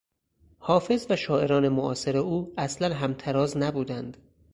حافظ 0.59 1.05
و 1.09 1.15
شاعران 1.15 1.67
معاصر 1.69 2.17
او 2.17 2.53
اصلا 2.57 2.95
همتراز 2.95 3.57
نبودند. 3.57 4.17